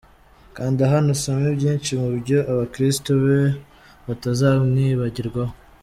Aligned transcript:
Kanda 0.55 0.83
hano 0.91 1.09
usome 1.15 1.47
byinshi 1.57 1.91
mu 2.01 2.09
byo 2.19 2.39
abakirisitu 2.51 3.11
be 3.23 3.39
batazamwibagirwaho. 4.07 5.53